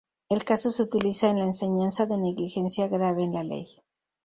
[0.29, 3.67] El caso se utiliza en la enseñanza de negligencia grave en la ley.